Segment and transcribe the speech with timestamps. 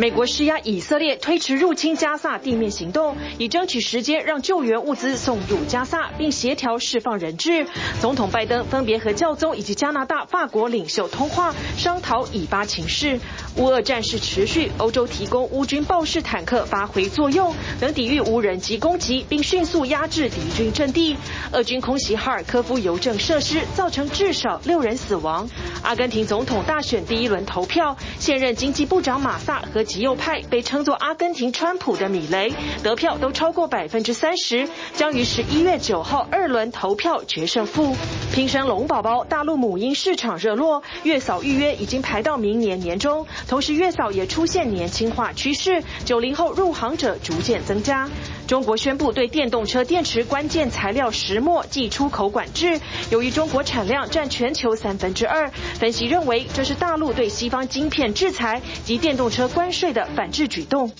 [0.00, 7.66] 美国施压以色列推迟入侵加萨地面行动，以争取时间让救援物资送入加萨，并协调释放人质。
[8.00, 13.20] 总统拜登分别和教宗以及加拿大、法国领袖通话，商讨以巴情势。
[13.56, 21.14] 乌俄战事持续，欧洲提供乌军豹式坦克发挥作用，能抵御无人机攻击，并迅速压制敌军阵地。
[21.52, 25.46] 俄军空袭哈尔科夫邮政设施，造成至少六人死亡。
[25.82, 32.52] 阿根廷总统大选第一轮投票，现任经济部长马萨和极右派被称作阿根廷川普的米雷
[32.84, 37.96] 得票都超过百分之三十，将于十一月九号二轮投票决胜负。
[38.32, 48.08] 拼生龙宝宝，大陆母婴市场热络，月嫂预约已经排到明年年中，同时月嫂也出现年轻化趋势，九零后入行者逐渐增加。
[48.50, 60.90] 中国宣布对电动车电池关键材料石墨祭出口管制，由于中国产量占全球三分之二，分析认为这是大陆对西方晶片制裁及电动车关税的反制举动。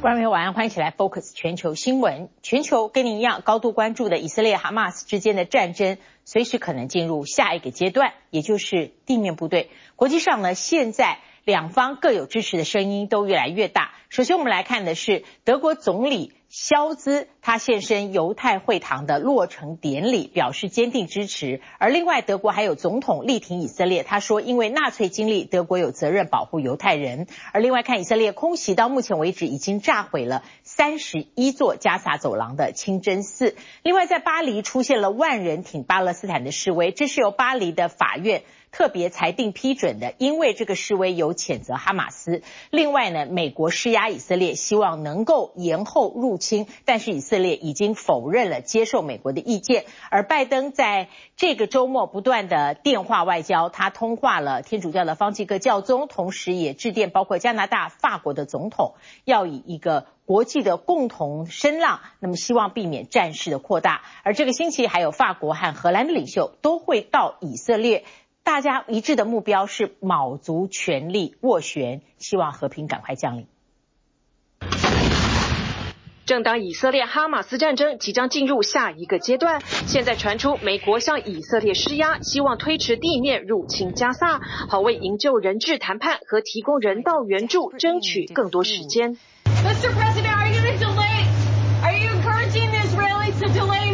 [0.00, 2.28] 观众朋友晚安，欢迎起来 Focus 全球新闻。
[2.40, 9.70] 全球跟您一样高度关注的以色列哈马斯之间的战争，随时可能进入下一个阶段，也就是地面部队。
[9.96, 11.18] 国际上呢，现在。
[11.44, 13.92] 两方各有支持的声音都越来越大。
[14.08, 21.60] 首先，我们来看的是德国总理肖兹，他现身犹太会堂的落成典礼，表示坚定支持。
[21.78, 27.28] 而另外，德国还有总统力挺以色列，他说，因为纳粹经历，德国有责任保护犹太人。
[27.52, 33.54] 而另外，看以色列空袭，到目前为止已经炸毁了三十一座加萨走廊的清真寺。
[33.84, 38.42] 另外，在巴黎出现了万人挺巴勒斯坦的示威，这是由巴黎的法院。
[38.72, 42.42] 特别裁定批准的，因为这个示威有谴责哈马斯。
[42.70, 49.84] 另外呢，美国施压以色列，希望能够延后入侵，但是以色列已经否认了接受美国的意见。
[50.10, 64.02] 而拜登在这个周末不断的电话外交，他通话了天主教的方济各教宗，同时也致电包括加拿大、法国的总统，要以一个国际的共同声浪，那么希望避免战事的扩大。
[64.22, 68.04] 而这个星期还有法国和荷兰的领袖都会到以色列。
[68.42, 73.46] 大家一致的目标是卯足全力斡旋，希望和平赶快降临。
[76.26, 89.16] 正当以色列哈马斯战争即将进入下一个阶段，现在传出美国向以色列施压，希望推迟地面入侵加萨，好为营救人质谈判和提供人道援助争取更多时间。
[89.46, 89.90] Mr.
[89.90, 91.26] President, are you delay?
[91.82, 93.89] Are you encouraging the Israelis to delay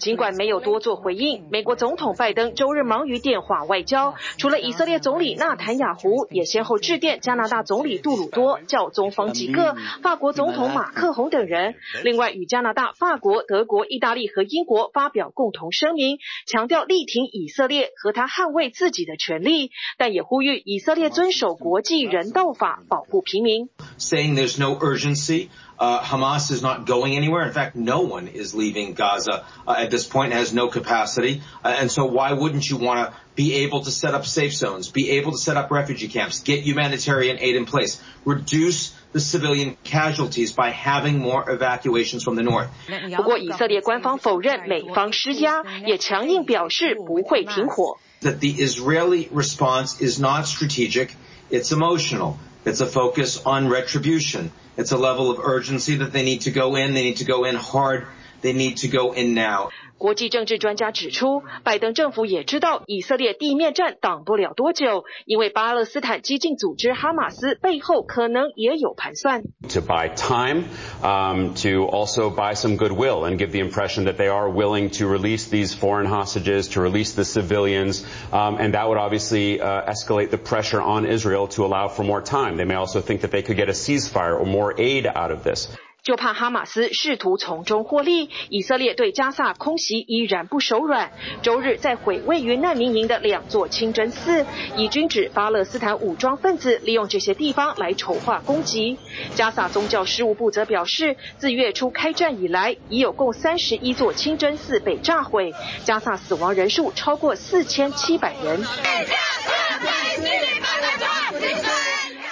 [0.00, 11.74] 尽管没有多做回应，美国总统拜登周日忙于电话外交，除了以色列总理纳坦雅胡，也先后致电加拿大总理杜鲁多、教宗方济各、法国总统马克宏等人。
[12.02, 23.68] 另外，与加拿大、法国、德国、意大利和英国发表共同声明，强调力挺以色列和他捍卫自己的权利，但也呼吁以色列遵守国际人道法，保护平民。
[23.98, 25.48] Saying there's no urgency.
[25.79, 27.43] Uh, Hamas is not going anywhere.
[27.45, 31.41] In fact, no one is leaving Gaza uh, at this point, has no capacity.
[31.63, 34.89] Uh, and so why wouldn't you want to be able to set up safe zones,
[34.89, 39.75] be able to set up refugee camps, get humanitarian aid in place, reduce the civilian
[39.83, 42.69] casualties by having more evacuations from the north.
[43.17, 47.97] 不过，以色列官方否认美方施压，也强硬表示不会停火。
[48.21, 51.09] That the Israeli response is not strategic,
[51.51, 52.35] it's emotional.
[52.64, 54.52] It's a focus on retribution.
[54.76, 56.94] It's a level of urgency that they need to go in.
[56.94, 58.06] They need to go in hard.
[58.41, 59.69] They need to go in now.
[59.97, 69.43] 国际政治专家指出，拜登政府也知道以色列地面战挡不了多久，因为巴勒斯坦激进组织哈马斯背后可能也有盘算。
[69.69, 70.65] To buy time,
[71.01, 75.07] um, to also buy some goodwill and give the impression that they are willing to
[75.07, 80.29] release these foreign hostages, to release the civilians, um, and that would obviously uh, escalate
[80.29, 82.57] the pressure on Israel to allow for more time.
[82.57, 85.43] They may also think that they could get a ceasefire or more aid out of
[85.45, 85.69] this.
[86.02, 91.12] 就怕哈马斯试图从中获利，以色列对加萨空袭依然不手软。
[91.42, 94.46] 周日在毁位于难民营的两座清真寺，
[94.76, 98.98] 以军指巴勒斯坦武装分子利用这些地方来筹划攻击。
[99.34, 105.52] 加萨宗教事务部则表示，自月初开战以来，已有共三十一座清真寺被炸毁，
[105.84, 108.64] 加萨死亡人数超过四千七百人。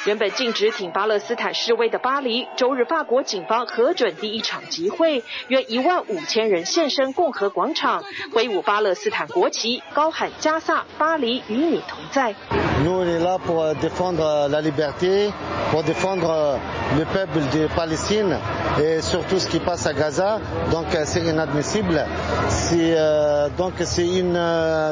[0.08, 8.02] 原本禁止挺巴勒斯坦示威的巴黎，周日法国警方核准第一场集会，约一万五千人现身共和广场，
[8.32, 12.34] 挥舞巴勒斯坦国旗，高喊“加萨巴黎与你同在”。
[12.84, 15.30] Nous est là pour défendre la liberté,
[15.70, 16.58] pour défendre
[16.96, 18.36] le peuple de Palestine
[18.82, 20.40] et surtout ce qui passe à Gaza.
[20.70, 22.04] Donc c'est inadmissible.
[22.48, 22.96] C'est
[23.56, 24.38] donc c'est une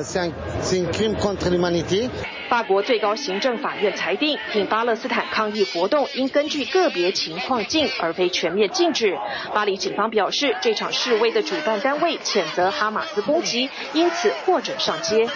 [0.03, 0.31] c'est un,
[0.61, 2.11] c'est un crime contre l'humanité.
[2.49, 9.19] 法国最高行政法院裁定，挺巴勒斯坦抗议活动应根据个别情况禁，而非全面禁止。
[9.53, 15.27] 巴黎警方表示，这场示威的主办单位谴责哈马斯攻击，因此获准上街。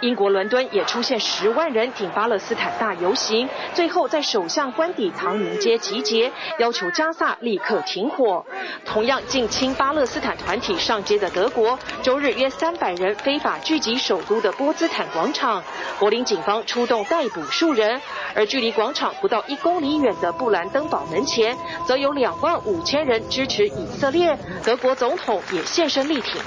[0.00, 8.44] 英国伦敦也出现十万人挺巴勒斯坦大游行，最后在首相官邸唐宁街集结，要求加萨立刻停火。
[8.84, 15.62] 同样近亲巴勒斯坦团体上街的德国，周日约三百人非法聚集首都的波茨坦广场，
[15.98, 18.00] 柏林警方出动逮捕数人。
[18.34, 21.56] 而距离广场不到一公里远的布兰登堡门前，
[21.86, 26.40] 则有两万五千人支持以色列，德国总统也现身力挺。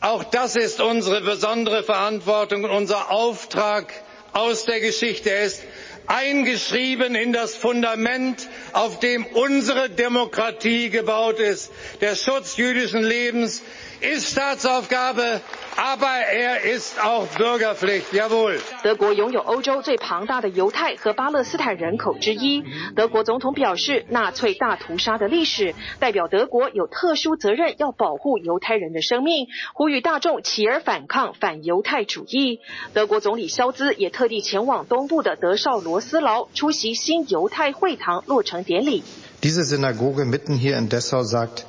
[0.00, 3.92] Auch das ist unsere besondere Verantwortung und unser Auftrag
[4.32, 5.30] aus der Geschichte.
[5.30, 5.62] Er ist
[6.06, 11.70] eingeschrieben in das Fundament, auf dem unsere Demokratie gebaut ist.
[12.00, 13.62] Der Schutz jüdischen Lebens
[14.00, 15.40] ist Staatsaufgabe,
[15.76, 18.12] aber er ist auch Bürgerpflicht.
[18.12, 18.60] Jawohl.
[18.82, 22.62] 德国拥有欧洲最庞大的犹太和巴勒斯坦人口之一。
[22.96, 32.60] 德国总统表示，纳粹大屠杀的历史代表德国有特殊责任，要保护犹太人的生命，呼吁大众起而反抗反犹太主义。
[32.94, 39.02] 德国总理肖兹也特地前往东部的德绍罗斯劳出席新犹太会堂落成典礼。
[39.42, 41.64] Diese Synagoge mitten hier in Dessau sagt,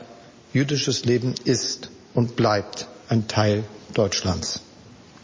[0.54, 3.64] jüdisches Leben ist und bleibt ein Teil
[3.94, 4.62] Deutschlands.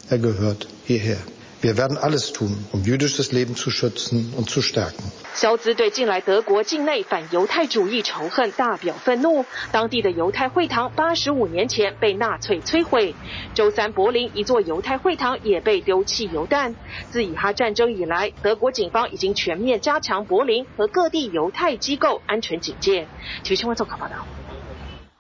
[0.09, 1.17] Er gehört hierher.
[1.59, 5.03] Wir werden alles tun, um jüdisches Leben zu schützen und zu stärken.
[5.33, 9.43] 肖兹对近来德国境内反犹太主义仇恨大表愤怒。
[9.71, 13.15] 当地的犹太会堂八十五年前被纳粹摧毁。
[13.55, 16.75] 周三，柏林一座犹太会堂也被丢汽油弹。
[17.09, 23.07] 自以哈战争以来，德国警方已经全面加强柏林和各地犹太机构安全警戒。
[23.43, 24.25] 请新闻做可报道。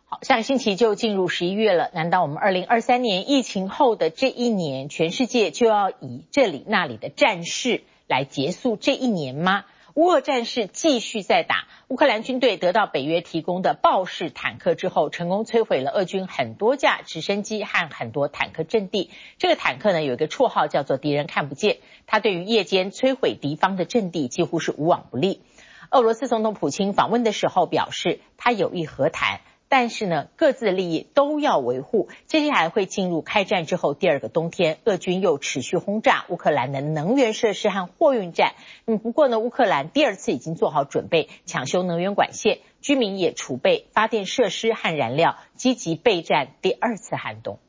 [0.09, 1.91] 好，下个星期就进入十一月了。
[1.93, 9.65] 难道我们二零二三年疫情后的这一年，全世界就要以这里那里的战事来结束这一年吗？
[9.95, 19.09] 乌俄战事继续在打，乌克兰军队得到北约提供的豹式坦克之后，成功摧毁了俄军很多架直升机和很多坦克阵地。
[19.37, 25.41] 这个坦克呢，有一个绰号叫做“敌人看不见”，它对于夜间摧毁敌方的阵地几乎是无往不利。
[25.91, 29.41] 俄罗斯总统普京访问的时候表示，他有意和谈。
[29.69, 32.07] 但是呢，各自的利益都要维护。
[32.25, 38.53] 接下来会进入开战之后第二个冬天，俄军又持续轰炸乌克兰的能源设施和货运站。
[38.85, 47.59] 嗯，不过呢，乌克兰第二次已经做好准备抢修能源管线，居民也储备发电设施和燃料，积极备战第二次寒冬。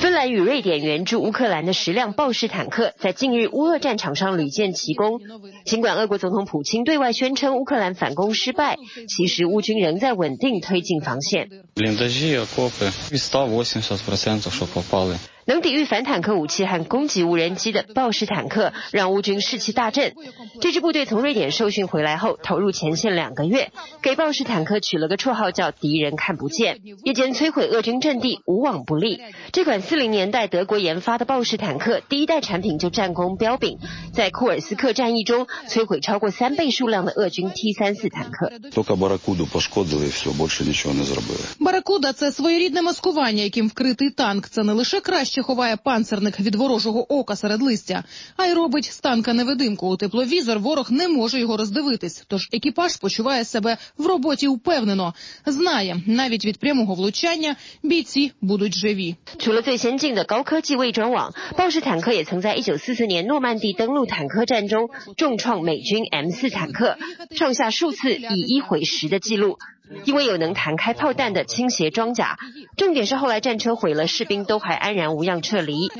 [0.00, 5.20] 芬兰与瑞典援助乌克兰的十辆豹式坦克，在近日乌俄战场上屡建奇功。
[5.66, 11.50] 尽管俄国总统普京对外宣称乌克兰反攻失败，其实乌军仍在稳定推进防线。
[15.46, 20.14] 能抵御反坦克武器和攻击无人机的豹式坦克，让乌军士气大振。
[20.60, 23.72] 这支部队从瑞典受训回来后，投入前线两个月，
[24.02, 29.20] 给豹式坦克取了个绰号叫“敌人看不见”，夜间摧毁俄军阵地，无往不利。
[29.52, 33.78] 这款四零年代德国研发的豹式坦克，第一代产品就战功彪炳，
[34.12, 38.52] 在库尔斯克战役中摧毁超过三倍数量的俄军 T 三四坦克。
[45.41, 48.03] ховає панцерник від ворожого ока серед листя,
[48.37, 50.59] а й робить з танка невидимку у тепловізор.
[50.59, 52.23] Ворог не може його роздивитись.
[52.27, 55.13] Тож екіпаж почуває себе в роботі впевнено.
[55.45, 59.15] Знає, навіть від прямого влучання бійці будуть живі.
[59.37, 66.97] 除了最先进的高科技伪装网，豹式坦克也曾在一九四四年诺曼第登陆坦克战中重创美军 M 四坦克，
[67.35, 69.57] 创下数次以一毁十的记录。
[70.04, 72.36] 因为有能弹开炮弹的倾斜装甲，
[72.76, 75.90] 重点是后来战车毁了，士兵都还安然无恙撤离。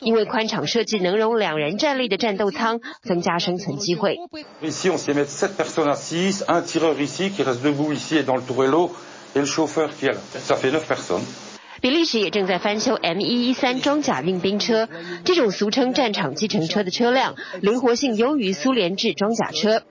[0.00, 4.16] 因为宽敞设计能容两人站立的战斗舱，增加生存机会。
[11.82, 14.86] 比利时也正在翻修 M 一一三装甲运兵车，
[15.24, 19.82] 这种俗称战场计程车的车辆，灵活性优于苏联制装甲车。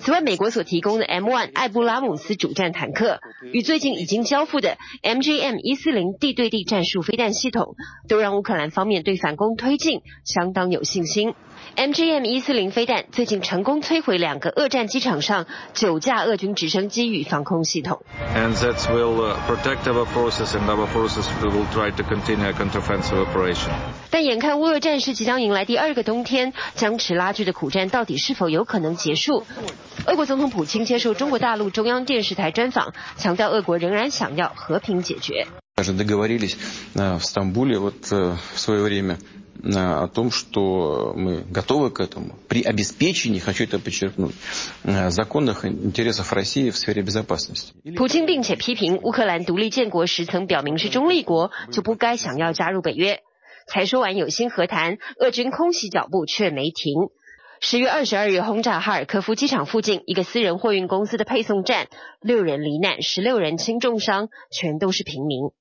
[0.00, 3.20] 此外，美国所提供的 M1 艾布拉姆斯主战坦克
[3.52, 7.76] 与最近已经交付的 MGM 一四零地对地战术飞弹系统，
[8.08, 11.34] 都让乌克兰方面对反攻推进相当有信心。
[11.76, 18.04] MGM 一四零飞弹最近成功摧毁两个俄战机场上九架俄军直升机与防空系统。
[18.34, 23.70] And that will protect our forces and our forces will try to continue a counteroffensive operation.
[24.10, 29.44] 但眼看乌俄战事即将迎来第二个冬天，僵持拉锯的苦战到底是否有可能结束？
[30.06, 35.46] 俄国总统普京接受中国大陆中央电视台专访，强调俄国仍然想要和平解决。
[39.63, 44.35] о том, что мы готовы к этому при обеспечении, хочу это подчеркнуть,
[44.83, 47.73] законных интересов России в сфере безопасности.
[47.95, 53.21] 普京并且批评乌克兰独立建国时曾表明是中立国，就不该想要加入北约。
[53.67, 57.09] 才说完有心和谈，俄军空袭脚步却没停。
[57.64, 61.86] 十月二十二日轰炸哈尔科夫机场附近一个私人货运公司的配送站，
[62.20, 65.52] 六人罹难，十六人轻重伤，全都是平民。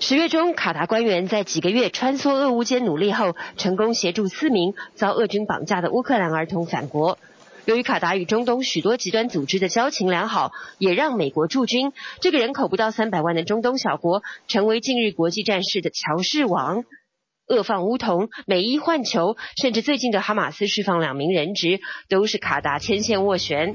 [0.00, 7.18] 十月中，卡达官员在几个月穿梭俄乌间努力后，成功协助四名遭俄军绑架的乌克兰儿童返国。
[7.64, 16.84] 由于卡达与中东许多极端组织的交情良好，也让美国驻军这个人口不到三百万的中东小国，成为近日国际战事的乔事王。
[17.46, 23.74] 俄放乌童、美伊换球，甚至最近的哈马斯释放两名人质，都是卡达牵线斡旋。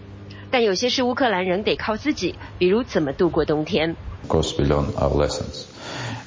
[0.51, 3.95] 但有些事乌克兰人得靠自己，比如怎么度过冬天。
[4.29, 5.65] Of course, we learn our lessons,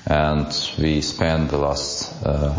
[0.06, 2.10] and we spend the last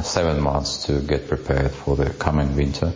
[0.02, 2.94] seven months to get prepared for the coming winter,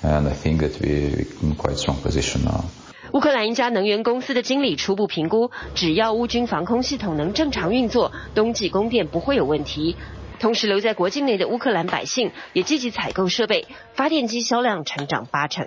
[0.00, 2.66] and I think that we in quite strong position now.
[3.12, 9.96] 乌克兰一家能源公司的经理初步评估，只要乌军防空系统能正常运作，冬季供电不会有问题。
[10.38, 15.66] 同时，留在国境内的乌克兰百姓也积极采购设备，发电机销量成长八成。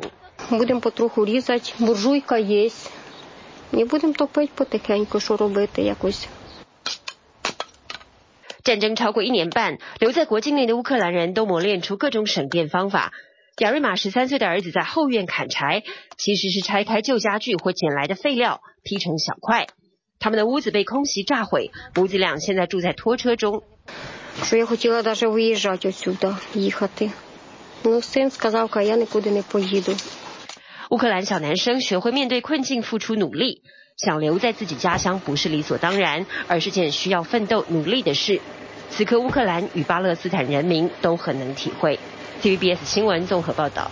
[8.64, 13.12] 战争超过一年半，留在国境内的乌克兰人都磨练出各种省电方法。
[13.60, 15.84] 亚瑞玛十三岁的儿子在后院砍柴，
[16.18, 19.68] 其实是拆开旧家具或捡来的废料劈成小块。
[20.20, 23.64] 他们的屋子被空袭炸毁，母子俩现在住在拖车中。
[30.96, 33.64] 乌克兰小男生学会面对困境，付出努力，
[33.98, 38.40] 想留在自己家乡不是理所当然，而是件需要奋斗努力的事。
[38.90, 42.00] 此刻，乌克兰与巴勒斯坦人民都很能体会。
[42.42, 43.92] TVBS 新闻综合报道。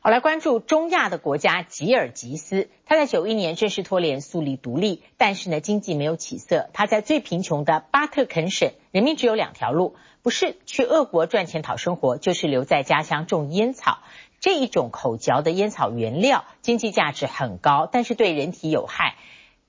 [0.00, 6.68] 好，来关注中亚的国家吉尔吉斯，他在九一年正式脱联树立独立，但是呢，经济没有起色。
[6.72, 14.00] 他在最贫穷的巴特肯省，人民只有两条路，不是去俄国赚钱讨生活，就是留在家乡种烟草。
[14.42, 19.14] 这一种口嚼的烟草原料经济价值很高，但是对人体有害，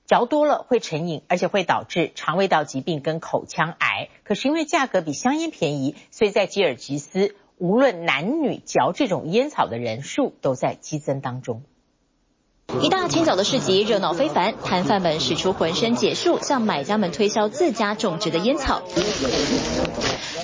[0.04, 4.08] 嚼多了会成瘾，而且会导致肠胃道疾病跟口腔癌。
[4.24, 11.62] 可是因为价格比香烟便宜，所以在吉尔吉斯，无论男女嚼这种烟草的人数都在激增当中。
[12.80, 18.82] 一大清早的市集热闹非凡，摊贩们使出浑身解数向买家们推销自家种植的烟草。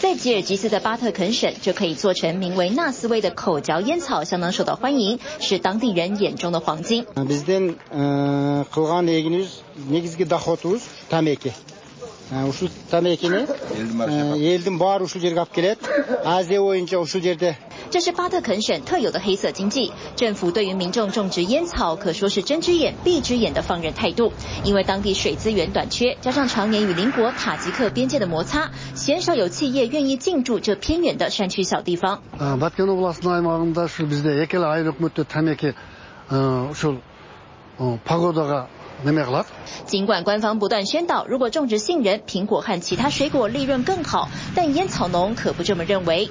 [0.00, 7.04] 在吉尔吉斯的巴特肯省，就可以做成名为纳斯威的口嚼烟草，相当受到欢迎，是当地人眼中的黄金。
[17.90, 24.32] 这是巴特肯省特有的黑色经济，政府对于民众种植烟草可说是睁只眼闭只眼的放任态度。
[24.62, 32.22] 因为当地水资源短缺，加上常年与邻国塔吉克边界的摩擦，鲜少有企业愿意进驻这偏远的山区小地方。
[39.86, 46.28] 尽管官方不断宣导，如果种植杏仁、苹果和其他水果利润更好，但烟草农可不这么认为。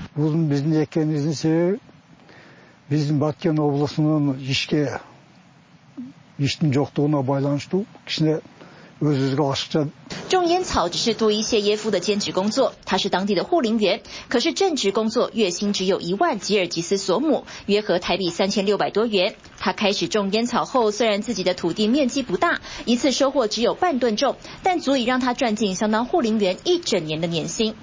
[10.29, 14.01] 种烟草只是杜伊谢耶夫的兼职工作，他是当地的护林员。
[14.27, 19.35] 可是正职工作月薪只有一万吉尔吉斯索姆，约合台币三千六百多元。
[19.57, 27.73] 他开始种烟草后，虽然自己的土地面积不大，一次收获只有半吨重，但足以让他赚进相当护林员一整年的年薪。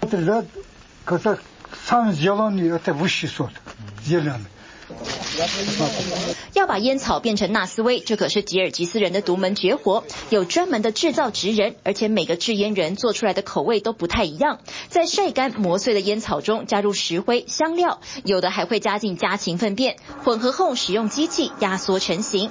[6.55, 10.05] 要把烟草变成纳斯威，这可是吉尔吉斯人的独门绝活。
[10.31, 14.61] 有专门的制造职人，而且每个制烟人做出来的口味都不太一样。
[14.89, 22.51] 在晒干磨碎的烟草中加入石灰、香料，有的还会加进家禽粪便，混合后使用机器压缩成型。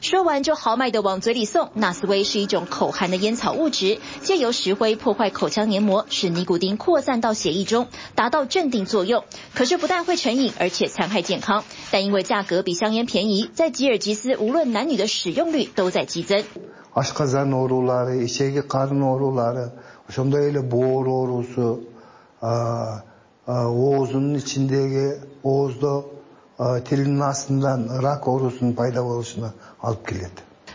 [0.00, 1.70] 说完就豪迈地往嘴里送。
[1.74, 9.24] 纳斯威是一种口含的烟草物质，借由石灰破坏口腔黏膜，使尼古丁扩散到血液中，达到镇定作用。
[9.54, 11.64] 可是不但会成瘾，而且残害健康。
[11.90, 16.44] 但因为价格比香烟便宜，在吉尔吉斯无论男女的使用率都在激增。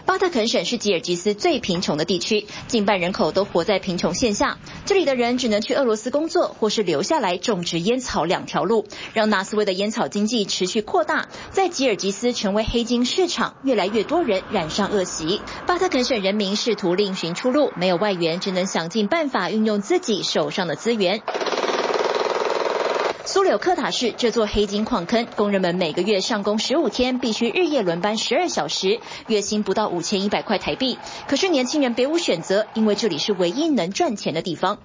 [0.06, 4.60] 巴特肯省是吉尔吉斯最贫穷的地区，近半人口都活在贫穷线下。
[4.86, 15.42] 这里的人只能去俄罗斯工作，或是留下来种植烟草两条路，让纳斯威的烟草经济持续扩大，在吉尔吉斯成为黑金市场，越来越多人染上恶习。
[15.68, 21.22] 巴特肯省人民试图另寻出路，没有外援，只能想尽办法运用自己手上的资源。
[23.44, 30.98] 柳克塔市这座黑金矿坑，工人们每个月上工十五天，必须日夜轮班十二小时，月薪不到五千一百块台币。
[31.28, 34.78] 可是年轻人别无选择，因为这里是唯一能赚钱的地方。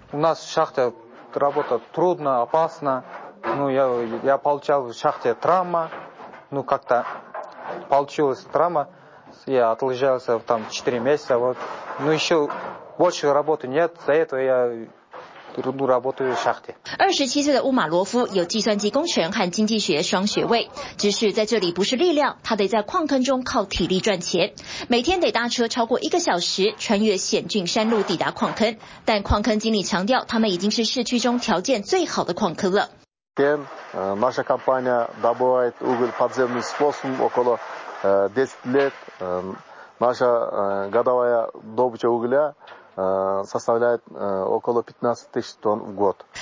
[16.98, 24.52] 二十七岁的乌马罗夫有计算机工程和经济学双学位，只是在这里不是力量，他得在矿坑中靠体力赚钱，
[24.88, 28.76] 每天得搭车超过一个小时，穿越险峻山路抵达矿坑。
[29.04, 32.90] 但矿坑经理强调，他们已经是市区中条件最好的矿坑了。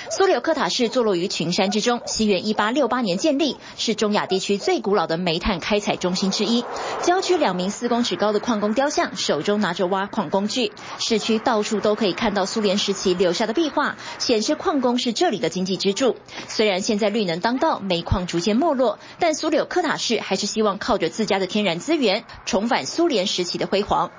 [0.09, 6.65] 苏柳克塔市坐落于群山之中，西元一八六八年建立，是中亚地区最古老的煤炭开采中心之一。
[7.03, 10.73] 郊区两名四公尺高的矿工雕像，手中拿着挖矿工具。
[10.99, 16.17] 市区到处都可以看到苏联时期留下的壁画，显示矿工是这里的经济支柱。
[16.49, 24.11] 虽然现在绿能当道，煤矿逐渐没落，但苏柳克塔市还是希望靠着自家的天然资源，重返苏联时期的辉煌。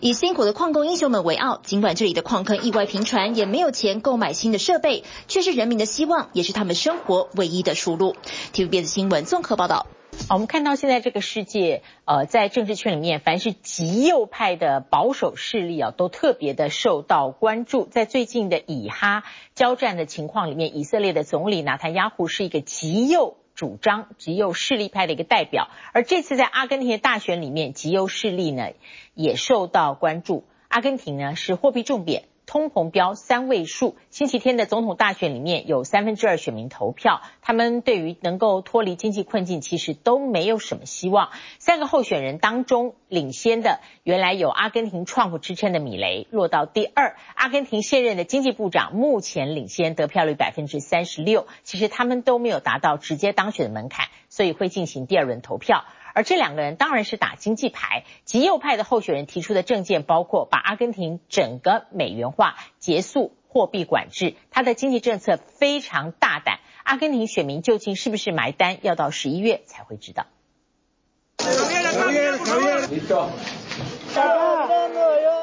[0.00, 8.14] 以辛苦的矿工英雄们为傲，尽管这里的矿坑意外频传，也没有钱购买新的设备，却是人民的希望，也是他们生活唯一的出路。
[8.52, 9.86] TVBS 新闻综合报道。
[10.30, 17.84] 我们看到现在这个世界，呃，在政治圈里面，凡是极右派的保守势力啊，都特别的受到关注。
[17.84, 19.22] 在最近的以哈
[19.54, 25.68] 交战的情况里面，以色列的总理纳坦雅胡是一个极右主张、极右势力派的一个代表。
[25.92, 28.70] 而这次在阿根廷的大选里面，极右势力呢
[29.12, 30.44] 也受到关注。
[30.68, 32.24] 阿根廷呢是货币重贬。
[32.46, 41.30] 通膨标三位数，星期天的总统大选里面有三分之二选民投票，他们对于能够脱离经济困境其实都没有什么希望。
[41.58, 51.46] 三个候选人当中领先的，原来有阿根廷创富之称的米雷落到第二，阿根廷现任的经济部长目前领先，得票率百分之三十六。
[51.62, 55.84] 其实他们都没有达到直接当选的门槛，所以会进行第二轮投票。
[56.14, 66.60] 而这两个人当然是打经济牌，极右派的候选人提出的政见包括把阿根廷整个美元化、结束货币管制，他的经济政策非常大胆。
[66.84, 70.26] 阿根廷选民究竟是不是埋单，要到十一月才会知道。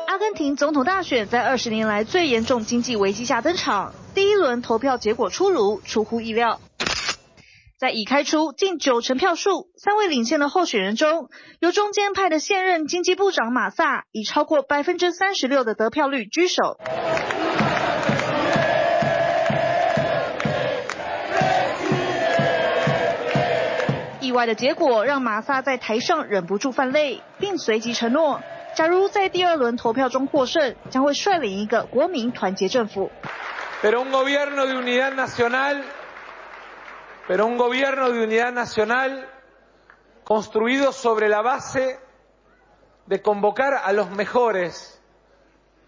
[0.08, 6.62] 阿根廷总统大选在二十年来最严重经济危机下登场，第一轮投票结果出炉，出乎意料。
[7.82, 16.78] 在已开出近九成票数，三位领先的候选人中，由中间派的现任经济部长马萨以超过百分之三十六的得票率居首。
[24.20, 28.44] 意外的结果让马萨在台上忍不住泛泪，并随即承诺，
[28.76, 33.10] 假如在第二轮投票中获胜，将会率领一个国民团结政府。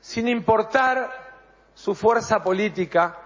[0.00, 1.10] sin importar
[1.74, 3.16] su fuerza política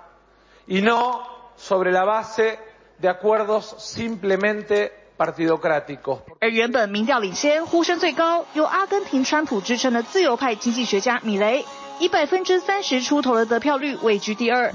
[0.67, 1.23] y no
[1.57, 2.59] sobre la base
[2.99, 6.21] de acuerdos simplemente partidocráticos。
[6.41, 11.65] 而原本民调领先、呼声最高、由阿根廷川普支撑的自由派经济学家米雷，
[12.01, 14.73] 以百分之三十出头的得票率位居第二。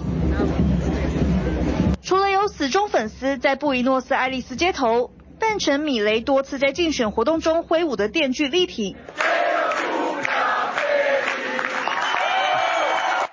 [2.05, 8.97] 除了有死忠粉丝在布宜诺斯艾利斯街头扮成，米雷多次在竞选活动中挥舞的电锯立体。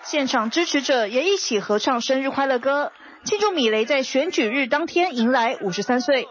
[0.03, 2.91] 现场支持者也一起合唱生日快乐歌，
[3.25, 6.27] 庆祝米雷在选举日当天迎来五十三岁。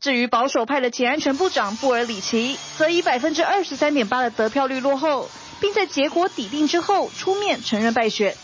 [0.00, 5.28] 至于保守派的前安全部长布尔里奇，则以百分之二十三点八的得票率落后，
[5.60, 8.36] 并在结果底定之后出面承认败选。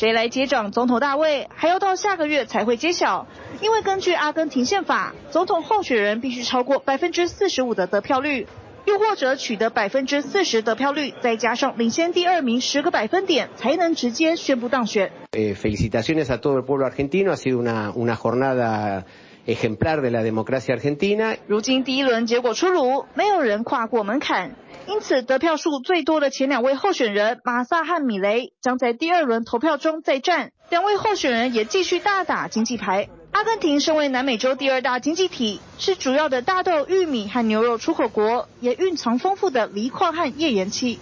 [0.00, 3.26] 谁来接掌总统大位，还要到下个月才会揭晓。
[3.60, 8.46] 因为根据阿根廷宪法，总统候选人必须超过百分之四十五的得票率，
[8.86, 15.12] 又或者取得百分之四十得票率，再加上领先第二名十个百分点，才能直接宣布当选。
[15.32, 19.04] ，felicitaciones a todo el pueblo argentino，ha sido una una jornada
[19.46, 21.36] ejemplar de la democracia argentina。
[21.46, 24.56] 如今第一轮结果出炉，没有人跨过门槛。
[24.90, 30.50] 因此，得票数最多的前两位候选人马萨和米雷将在第二轮投票中再战。
[30.68, 33.08] 两位候选人也继续大打经济牌。
[33.30, 40.98] 阿根廷身为南美洲第二大经济体，是主要的大豆、玉米和牛肉出口国，也蕴藏丰富的锂矿和页岩气。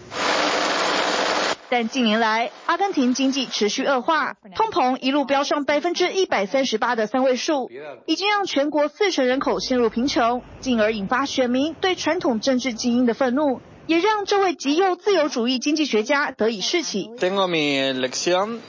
[1.71, 7.71] 但近年来，阿根廷经济持续恶化，通膨一路飙上百分之一百三十八的三位数，
[8.07, 13.61] 已经让全国四成人口陷入贫穷，进而引发选民对传统政治精英的愤怒。
[13.89, 17.11] 也让这位极右自由主义经济学家得以士气。
[17.19, 18.61] Tengo mi elección,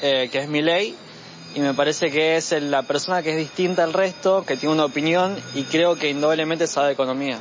[0.00, 0.94] eh, que es Milei,
[1.56, 4.84] y me parece que es la persona que es distinta al resto, que tiene una
[4.84, 7.40] opinión y creo que indudablemente sabe economía.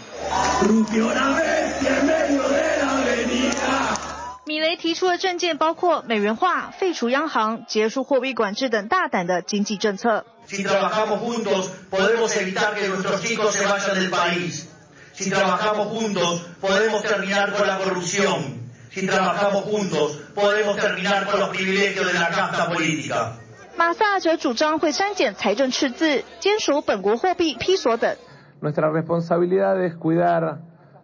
[4.46, 10.26] 米雷提出的政见包括美元化、废除央行、结束货币管制等大胆的经济政策。
[10.48, 14.77] Si trabajamos juntos, podemos evitar que nuestros chicos se vayan del país.
[15.17, 18.71] Si trabajamos juntos, podemos terminar con la corrupción.
[18.91, 23.33] Si trabajamos juntos, podemos terminar con los privilegios de la casta política.
[23.77, 28.17] 马萨则主张会删减财政赤字，坚守本国货币披索等。
[28.61, 30.59] Nuestra responsabilidad es cuidar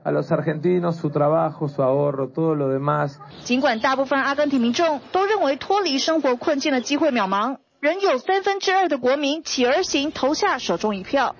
[0.04, 3.18] a los argentinos su trabajo, su ahorro, todo lo demás。
[3.44, 7.56] 尽管大部分阿根廷民众都认为脱离生活困境的机会渺茫。
[7.80, 11.36] 仍有三分之二的国民起而行投下手中一票。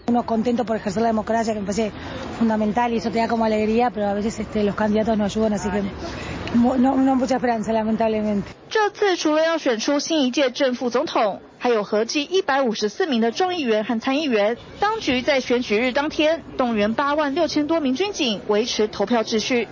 [8.71, 14.57] 这次除了要选出新一届正副总统，还有合计一百五十四名的众议员和参议员。
[14.79, 19.67] 当局在选举日当天动员八万六千多名军警维持投票秩序。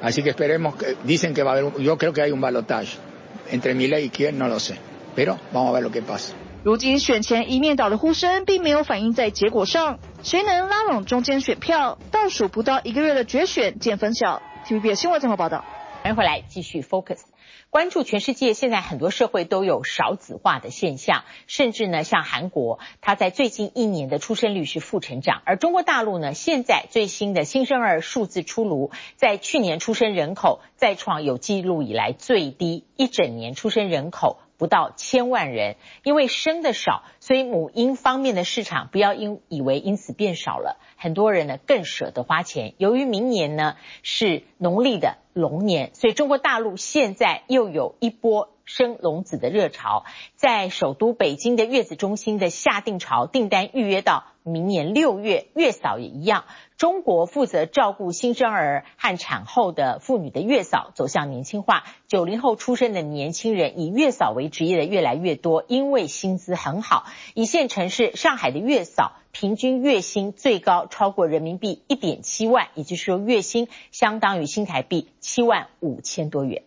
[0.00, 2.98] Así que esperemos, dicen que va a haber, yo creo que hay un balotaje
[3.50, 4.76] entre Milei y quién, no lo sé,
[5.16, 6.34] pero vamos a ver lo que pasa.
[6.63, 11.97] 如今选前一面倒的呼声并没有反映在结果上，谁能拉拢中间选票？
[12.09, 14.41] 倒数不到一个月的决选见分晓。
[14.65, 15.65] TVB 新闻综合报道。
[16.03, 17.19] 欢迎回来，继续 focus。
[17.69, 42.73] 关注全世界，现在很多社会都有少子化的现象，甚至呢，像韩国，它在最近一年的出生率是负成长，而中国大陆呢，现在最新的新生儿数字出炉，在去年出生人口再创有记录以来最低，一整年出生人口不到千万人，因为生的少，所以母婴方面的市场不要因以为因此变少了，很多人呢更舍得花钱。
[42.77, 45.17] 由于明年呢是农历的。
[45.33, 56.45] 龙年，所以中国大陆现在又有一波生龙子的热潮，在首都北京的月子中心的下定潮订单预约到明年六月，月嫂也一样。
[56.83, 67.05] 中国负责照顾新生儿和产后的妇女的月嫂走向年轻化，九零后出生的年轻人以月嫂为职业的越来越多，因为薪资很好。
[67.35, 69.13] 一线城市上海的月嫂。
[69.31, 76.63] 平均月薪最高超过人民币一点七万，也就是说月薪相当于新台币七万五千多元。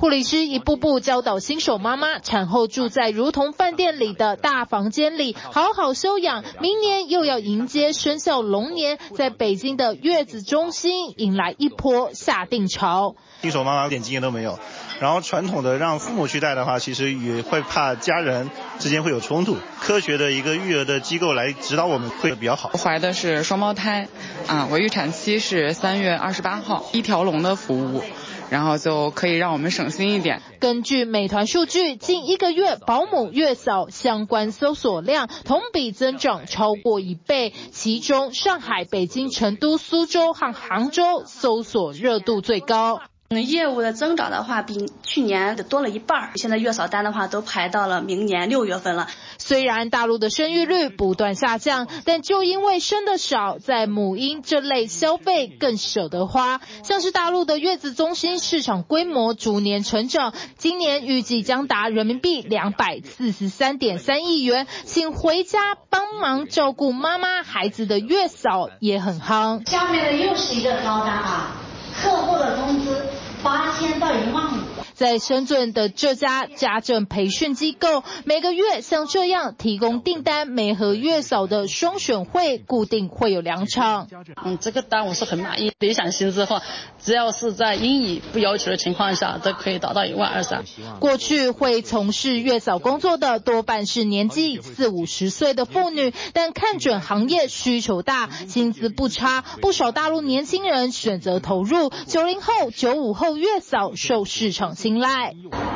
[0.00, 6.42] 护理师一步步教导新手妈妈，产后住在如同饭店里的大房间里，好好休养。
[6.58, 13.14] 明年又要迎接生肖龙年，在北京的月子中心迎来一波下定潮。
[13.42, 14.58] 新手妈妈一点经验都没有。
[15.00, 19.58] 然后传统的让父母去带的话，其实也会怕家人之间会有冲突。
[19.80, 22.70] 科学的一个育儿的机构来指导我们会比较好。
[22.72, 24.08] 我怀的是双胞胎，
[24.46, 28.02] 啊，我预产期是三月二十八号，一条龙的服务。
[28.50, 30.42] 然后就可以让我们省心一点。
[30.58, 43.00] 根据美团数据，近一个月保姆月嫂相关搜索量同比增长超过一倍，其中上海、北京、成都、苏州和杭州搜索热度最高。
[43.32, 46.32] 嗯，业务的增长的话，比去年多了一半。
[46.34, 49.06] 现在月嫂单的话，都排到了明年六月份了。
[49.38, 56.60] 虽然大陆的生育率不断下降，但就因为生的少，在母婴这类消费更舍得花。
[56.82, 69.70] 像是大陆的月子中心市场规模逐年成长，今年预计将达人民币两百四十三点三亿元，请回家帮忙照顾妈妈孩子的月嫂也很夯。
[69.70, 71.56] 下面的又是一个高单啊，
[72.02, 73.06] 客户的工资。
[73.42, 74.69] 八千到一万五。
[75.00, 84.08] 在深圳的这家家政培训机构，每个月像这样提供订单，每和月嫂的双选会固定会有两场。
[84.44, 85.72] 嗯，这个单我是很满意。
[85.78, 86.60] 理想薪资的话，
[87.02, 90.64] 只要是在英语不要求的情况下，都可以达到一万二三。
[90.98, 101.90] 过去会从事月嫂工作的多半是年纪四五十岁的妇女，但看准行业需求大，薪资不差，不少大陆年轻人选择投入。
[102.06, 105.34] 九零后、九五后月嫂受市场青睐。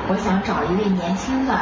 [0.09, 1.55] 我想找一位年轻的，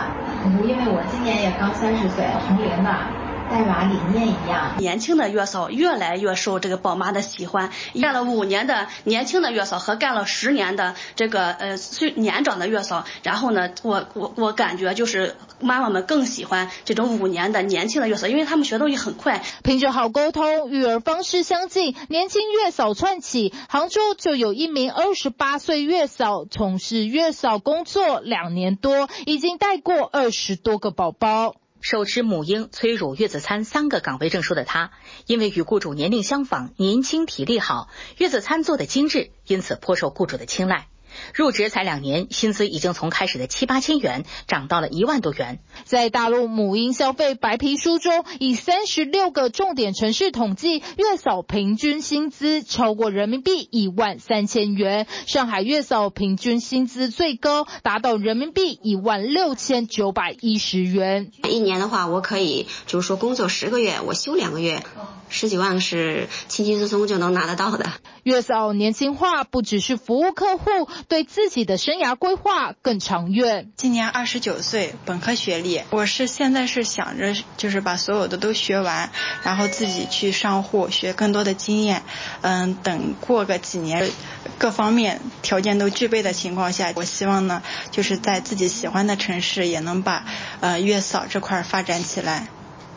[0.65, 3.22] 因为我今年也刚三十岁，同龄的。
[3.53, 7.71] 代表理念一样，年轻的月嫂越来越受这个宝妈的喜欢。
[8.01, 19.43] 干了五年的年轻的月嫂和干了十年的这个呃岁年长的月嫂，然后呢，我我我感觉就是妈妈们更喜欢这种五年的年轻的月嫂，因为他们学东西很快。
[19.63, 23.53] 凭着好沟通、育儿方式相近，年轻月嫂窜起。
[23.69, 31.55] 杭州就有一名二十八岁月嫂，从事月嫂工作两年多，已经带过二十多个宝宝。
[31.83, 34.93] 手持母婴、催乳、月子餐三个岗位证书的她，
[35.27, 40.87] 因为与雇主年龄相仿、年轻体力好，月子餐做的精致，因此颇受雇主的青睐。
[41.35, 45.59] 入职才两年，薪资已经从开始的七八千元涨到了一万多元。
[45.85, 55.07] 在大陆母婴消费白皮书中，以三十六个重点城市统计，月嫂平均薪资超过人民币一万三千元。
[55.27, 61.31] 上海月嫂平均薪资最高，达到人民币一万六千九百一十元。
[61.49, 64.83] 一年的话，我可以就是说工作十个月，我休两个月，
[65.29, 67.87] 十几万是轻轻松松就能拿得到的。
[68.23, 70.89] 月嫂年轻化不只是服务客户。
[71.09, 73.71] 对自己的生涯规划更长远。
[73.77, 75.81] 今年二十九岁，本科学历。
[75.91, 79.11] 我是现在是想着，就是把所有的都学完，
[79.43, 82.03] 然后自己去上户，学更多的经验。
[82.41, 84.11] 嗯，等过个几年，
[84.59, 90.25] 各方面条件都具备的情况下，我希望呢，就是在自己喜欢的城市，也能把
[90.61, 92.49] 呃月嫂这块发展起来。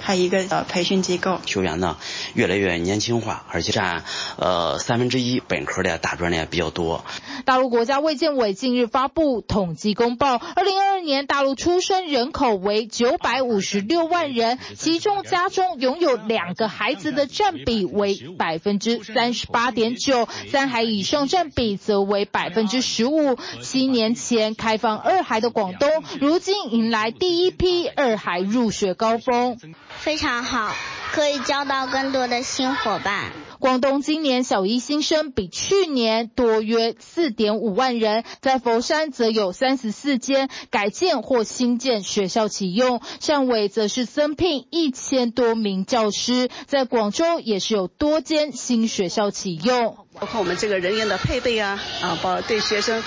[0.05, 1.97] 开一个呃培训机构，球员呢
[2.35, 4.03] 越来越年轻化，而且占
[4.37, 7.03] 呃三分之一本科的大专的比较多。
[7.43, 23.39] 大陆国家卫健委近日发布统计公报，二零二二年大陆出生人口为九百五十六万人，其中家中拥有两个孩子的占比为百分之三十八点九，三孩以上占比则为百分之十五。
[23.59, 25.89] 七年前开放二孩的广东，
[26.21, 29.57] 如今迎来第一批二孩入学高峰。
[29.99, 30.75] 非常好，
[31.11, 33.31] 可以交到更多的新伙伴。
[33.59, 50.04] 广东今年小一新生比去年多约四点五万人，在佛山则有三十四间改建或新建学校启用，汕尾则是增聘一千多名教师，在广州也是有多间新学校启用。
[50.19, 53.03] 包括我们这个人员的配备啊，啊，包括对学生。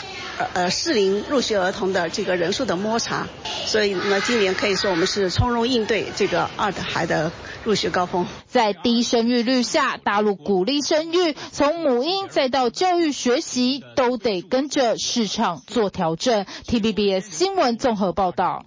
[0.55, 3.27] 呃，适龄入学儿童的这个人数的摸查，
[3.66, 7.33] 所以呢，今年可以说我们是从容应对这个二孩的
[7.64, 8.25] 入学高峰。
[8.47, 16.47] 在低生育率下，大陆鼓励生育，从母婴再到教育学习，都得跟着市场做调整。
[16.68, 18.64] T B B S 新闻综合报道。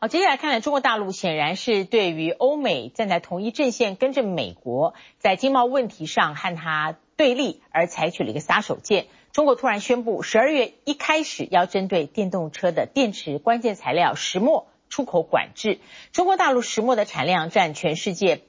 [0.00, 9.06] 好，接下来看来，中国大陆显然是对于欧美站在同一阵线，跟着美国在经贸问题上和他对立，而采取了一个杀手锏。
[9.32, 15.80] 中国突然宣布，十二月一开始要针对电动车的电池关键材料石墨出口管制。
[16.12, 18.42] 中国大陆石墨的产量占全世界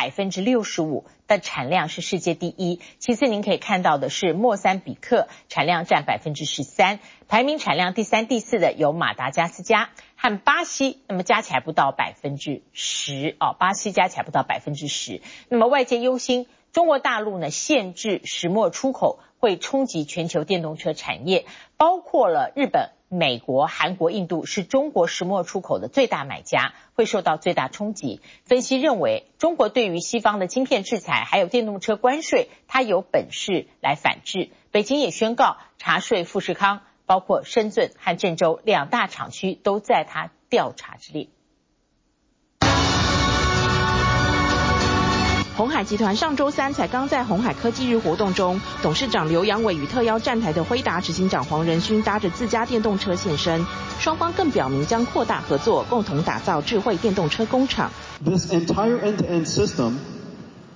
[0.00, 2.80] 百分之六十五，的产量是世界第一。
[2.98, 15.20] 其次，您可以看到的是莫桑比克产量占百分之十三，排名产量第三、第四的有马达加斯加和巴西，那么加起来不到百分之十哦，巴西加起来不到百分之十。
[15.50, 19.20] 那么外界忧心，中国大陆呢限制石墨出口。
[19.42, 21.46] 会冲击全球电动车产业，
[21.78, 28.20] 包括了日本、美国、韩国、印度是中国石墨出口的最大买家，会受到最大冲击。
[28.44, 34.50] 分析认为，中国对于西方的晶片制裁，还有电动车关税，它有本事来反制。
[34.70, 41.26] 北京也宣告查税富士康，包括深圳和郑州两大厂区都在它调查之列。
[45.56, 53.66] 鸿海集团上周三才刚在鸿海科技日活动中，董事长刘扬伟与特邀站台的辉达执行长黄仁勋搭着自家电动车现身，
[53.98, 57.90] 双方更表明将扩大合作，共同打造智慧电动车工厂。
[58.24, 59.96] This entire end-to-end system,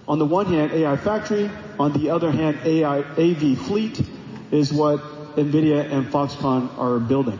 [0.07, 4.03] on the one hand AI factory, on the other hand AI AV fleet,
[4.51, 5.01] is what
[5.37, 7.39] NVIDIA and Foxconn are building.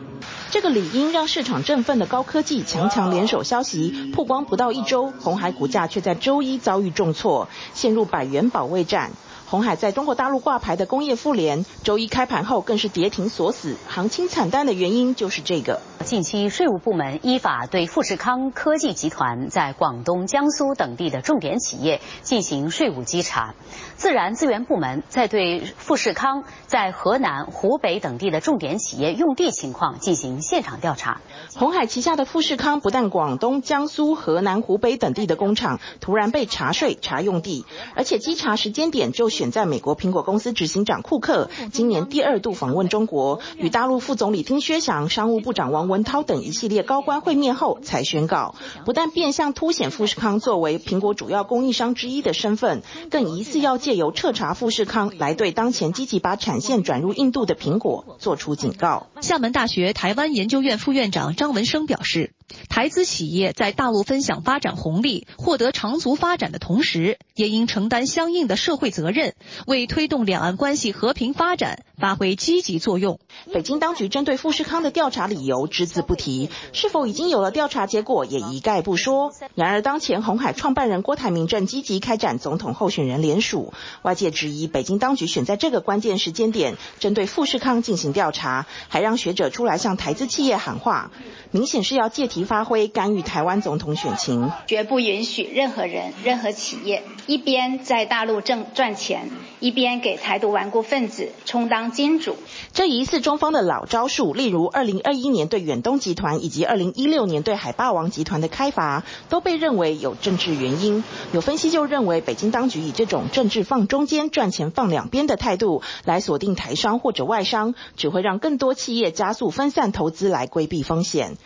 [0.51, 9.11] 这个理应让市场振奋的高科技强强联手消息曝光不到一周，红海股价却在周一遭遇重挫，陷入百元保卫战。
[9.47, 15.81] 红海在中国大陆挂牌的工业富联，周一开盘后更是跌停锁死，行情惨淡的原因就是这个。
[16.05, 23.55] 近期税务部门依法对富士康科技集团在广东、江苏等地的重点企业进行税务稽查，
[23.97, 31.23] 自然资源部门在对富士康在河南、湖北等地的重点企业用地情况进行现场调查。
[31.57, 37.65] 鸿海旗下的富士康不但广东、江苏、河南、湖北等地的工厂突然被查税、查用地，
[37.97, 39.51] 而且稽查时间点就选。
[39.51, 59.07] 在美国苹果公司执行长库克今年第二度访问中国，与大陆副总理丁薛祥、商务部长王文文涛等一系列高官会面后，才宣告，不但变相凸显富士康作为苹果主要供应商之一的身份，更疑似要借由彻查富士康来对当前积极把产线转入印度的苹果做出警告。
[59.21, 62.33] 厦门大学台湾研究院副院长张文生表示，
[62.69, 69.35] 台资企业在大陆分享发展红利、获得长足发展的同时，也应承担相应的社会责任。
[69.67, 73.19] 为推动两岸关系和平发展发挥积极作用。
[73.53, 79.33] 北京当局针对富士康的调查理由只字不提，是否已经有了调查结果也一概不说。
[79.55, 91.11] 然而，当前鸿海创办人郭台铭正积极开展总统候选人联署，外界质疑北京当局选在这个关键时间点针对富士康进行调查，还让学者出来向台资企业喊话，
[91.51, 94.51] 明显是要借题发挥，干预台湾总统选情。
[94.67, 99.31] 绝不允许任何人、任何企业一边在大陆挣赚钱。
[99.61, 102.37] 一边给台独顽固分子充当金主，
[102.75, 111.03] 这疑似中方的老招数，例如二零二一年对远东集团以及二零一六年对海霸王集团的开罚，都被认为有政治原因。
[111.33, 121.39] 有分析就认为，北京当局以这种政治放中间、赚钱放两边的态度来锁定台商或者外商，只会让更多企业加速分散投资来规避风险。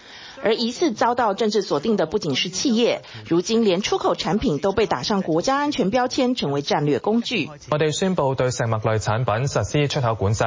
[0.42, 7.48] 而疑似遭到政治锁定的不仅是企业，如今连出口产品都被打上国家安全标签，成为战略工具。
[7.70, 10.44] 我哋宣布对食物类产品实施出口管制，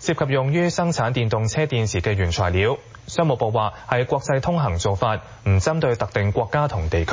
[0.00, 2.78] 涉及用于生产电动车电池嘅原材料。
[3.06, 7.12] 商务部话系国际通行做法，唔针对特定国家同地区。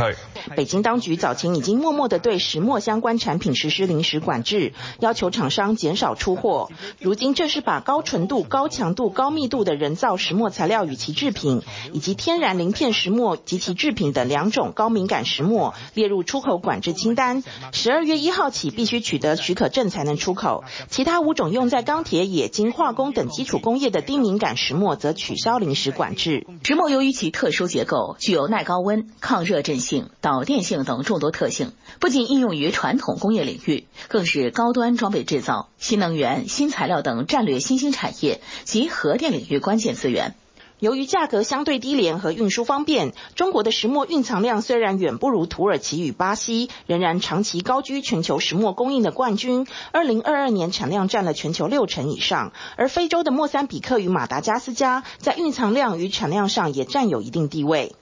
[0.56, 6.70] 北京当局早前已经默默地对石墨相关产品实施临时管制，要求厂商减少出货。
[7.00, 17.44] 如今正是把高纯度、高强度、高密度的人造石墨材料与其制品，以及天然鳞片石墨及其制品等两种高敏感石墨列入出口管制清单。
[17.72, 25.94] 十二月一号起必须取得许可证才能出口，其他五种用在钢铁、冶金、化工等基础工业的低敏感石墨则取消临直。
[25.94, 40.36] 管制石墨由于其特殊结构，具有耐高温、抗热震性、导电性等众多特性，不仅应用于传统工业领域，更是高端装备制造、新能源、新材料等战略新兴产业及核电领域关键资源。
[40.84, 49.66] 由于价格相对低廉和运输方便，中国的石墨蕴藏量虽然远不如土耳其与巴西，仍然长期高居全球石墨供应的冠军。
[49.94, 57.96] 二零二二年产量占了全球六成以上，而非洲的莫桑比克与马达加斯加在蕴藏量与产量上也占有一定地位。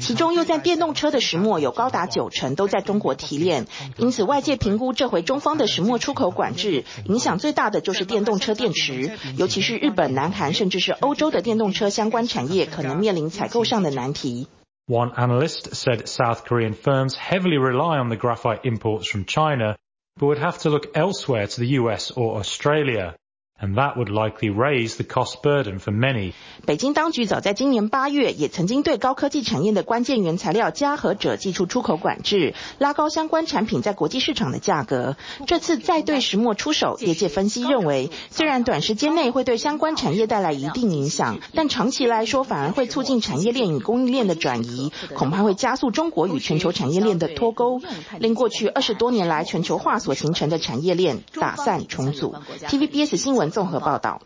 [0.00, 14.46] 其中，又在电动车的石墨有高达九成都在中国提炼，因此外界评估这回中方的石墨出口管制影响最大的就是电动车电池，尤其是日本、南韩甚至是欧洲的电动车相关产业可能面临采购上的难题。
[14.86, 19.76] One analyst said South Korean firms heavily rely on the graphite imports from China,
[20.18, 23.14] but would have to look elsewhere to the US or Australia.
[23.63, 26.33] And that would likely raise the cost burden for many.
[26.65, 35.15] 北京当局早在今年八月也曾经对高科技产业的关键原材料镓和鍺祭出出口管制，拉高相关产品在国际市场的价格。
[35.47, 47.79] 这次再对石墨出手，业界分析认为，虽然短时间内会对相关产业带来一定影响，但长期来说反而会促进产业链与供应链的转移，恐怕会加速中国与全球产业链的脱钩，
[48.19, 52.35] 令过去二十多年来全球化所形成的产业链打散重组。
[52.67, 53.52] TVBS 新闻。
[53.53, 54.19] 综合报道。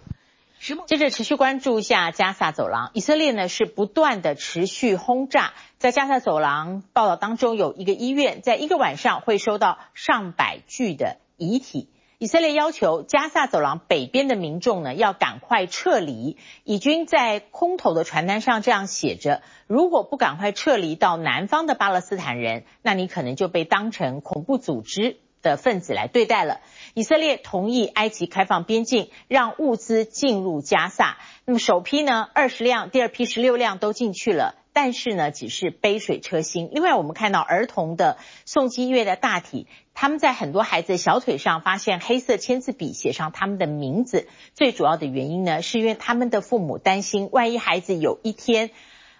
[0.87, 11.89] 接着持续关注一下加萨走廊，以色列呢是不断的持续轰炸，在加萨走廊报道当中有一个医院，在一个晚上会收到上百具的遗体。
[12.17, 16.37] 以色列要求加萨走廊北边的民众呢要赶快撤离。
[16.63, 25.17] 以军在空投的传单上这样写着：如果不赶快撤离到南方的巴勒斯坦人，那你可能就被当成恐怖组织
[25.47, 26.59] 的分子来对待了。
[26.93, 31.17] 以色列同意埃及开放边境，让物资进入加萨。
[31.45, 34.55] 那么首批呢二十辆，第二批十六辆都进去了。
[34.73, 36.69] 但是呢，只是杯水车薪。
[36.71, 44.27] 另外，我们看到儿童的送医院的大体，他们在很多孩子小腿上发现黑色签字笔，写上他们的名字。
[44.53, 48.69] 最主要的原因呢，是因为他们的父母担心，万一孩子有一天，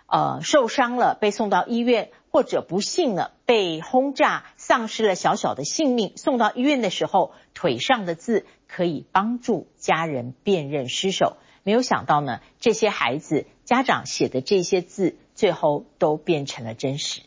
[0.06, 11.38] 呃，受伤了，被送到医院，或者不幸了被轰炸，丧失了小小的性命，送到医院的时候，腿上的字可以帮助家人辨认尸首。
[11.64, 15.16] 没有想到呢，这些孩子家长写的这些字。
[15.38, 17.22] 最后都变成了真实。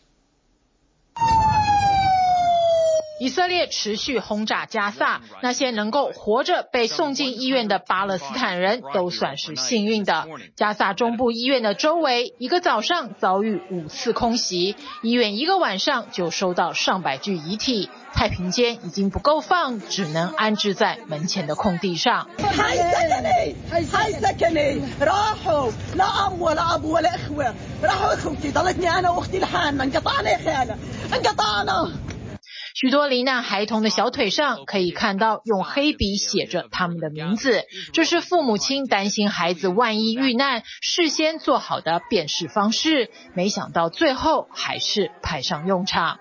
[3.20, 10.24] 以色列持续轰炸加萨，那些能够活着被送进医院的巴勒斯坦人都算是幸运的。
[10.56, 17.90] 加萨中部医院的周围，一个早上遭遇五次空袭，医院一个晚上就收到上百具遗体。
[18.14, 22.26] 太平间已经不够放，只能安置在门前的空地上。
[32.80, 43.10] 许多罹难孩童的小腿上可以看到用黑笔写着他们的名字，这是父母亲担心孩子万一遇难，事先做好的辨识方式。
[43.34, 46.20] 没想到最后还是派上用场。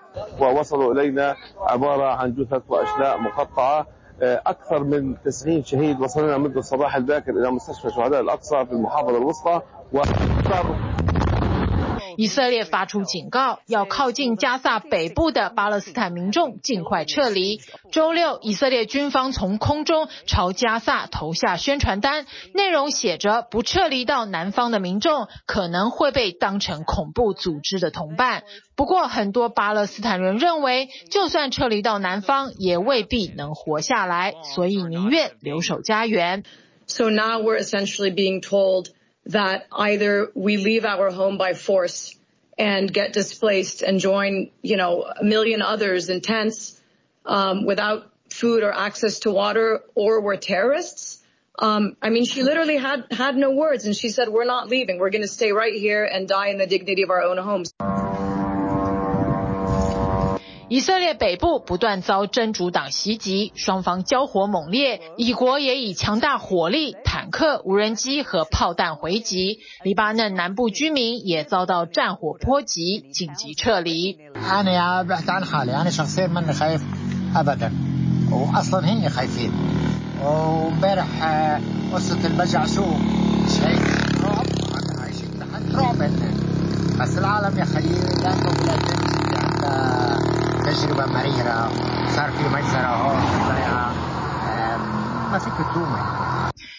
[12.20, 17.62] 以色列发出警告，要靠近加萨北部的巴勒斯坦民众尽快撤离。
[17.92, 28.42] 周六，以色列军方从空中朝加萨投下宣传单，内容写着：不撤离到南方的民众可能会被当成恐怖组织的同伴。
[28.76, 36.44] 不过，很多巴勒斯坦人认为，就算撤离到南方，也未必能活下来，所以宁愿留守家园。
[36.86, 38.88] So now we're essentially being told.
[39.30, 42.16] That either we leave our home by force
[42.58, 46.80] and get displaced and join, you know, a million others in tents
[47.24, 51.22] um, without food or access to water, or we're terrorists.
[51.58, 54.98] Um, I mean, she literally had, had no words and she said, we're not leaving.
[54.98, 57.72] We're going to stay right here and die in the dignity of our own homes.
[60.70, 69.58] 以色列北部不断遭真主党袭击，双方交火猛烈，以国也以强大火力、坦克、无人机和炮弹回击。
[69.82, 74.16] 黎巴嫩南部居民也遭到战火波及，紧急撤离。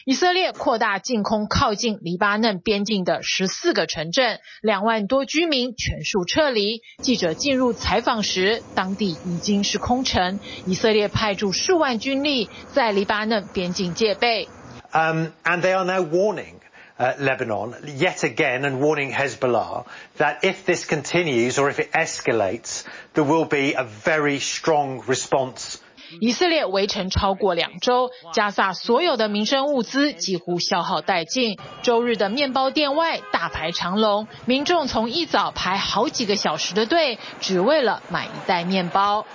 [0.05, 6.81] 以色列扩大进空，靠近黎巴嫩边境的十四个城镇，两万多居民全数撤离。
[7.01, 10.39] 记者进入采访时，当地已经是空城。
[10.65, 14.47] 以色列派驻数万军力在黎巴嫩边境戒备。
[14.93, 16.60] Um, and they are now warning.
[17.01, 19.85] Uh, Lebanon yet again and warning Hezbollah
[20.17, 22.83] that if this continues or if it escalates,
[23.15, 25.79] there will be a very strong response.
[26.19, 31.57] 以色列围城超过两周，加萨所有的民生物资几乎消耗殆尽。
[31.81, 39.25] 周日的面包店外大排长龙，民众从一早排好几个小时的队，只为了买一袋面包。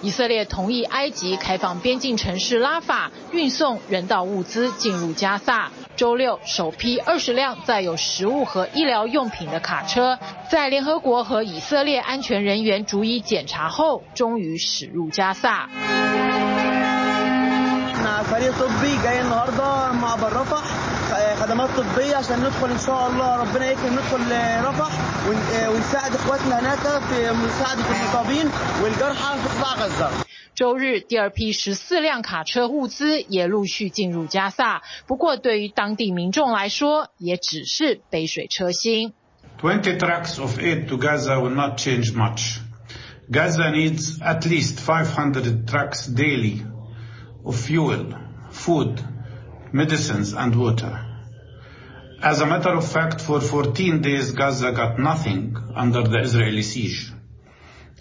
[0.00, 5.70] 以色列同意埃及开放边境城市拉法，运送人道物资进入加萨。
[5.96, 10.18] 周六，首批二十辆载有食物和医疗用品的卡车，
[10.50, 15.68] 在联合国和以色列安全人员逐一检查后，终于驶入加萨。
[30.54, 39.12] 周日，第二批十四辆卡车物资也陆续进入加萨，不过对于当地民众来说，也只是杯水车薪。
[39.60, 42.58] 20 trucks of aid to Gaza will not change much.
[43.30, 46.62] Gaza needs at least 500 trucks daily
[47.44, 48.14] of fuel,
[48.50, 48.98] food,
[49.72, 51.13] medicines and water.
[52.22, 57.12] As a matter of fact, for 14 days Gaza got nothing under the Israeli siege.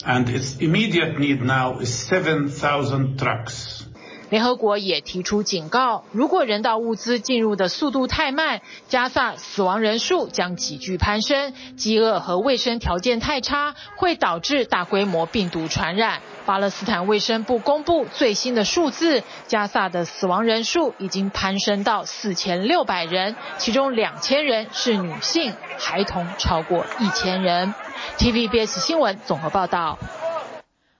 [0.05, 3.85] And its immediate need now is 7,000 trucks.
[4.29, 16.21] 联合国也提出警告，如果人道物资进入的速度太慢，加萨死亡人数将急剧攀升，饥饿和卫生条件太差，会导致大规模病毒传染。
[16.45, 27.73] 巴勒斯坦卫生部公布最新的数字，加萨的死亡人数已经攀升到四千六百人，其中两千人是女性，孩童超过一千人。
[28.17, 29.97] TVBS 新闻综合报道。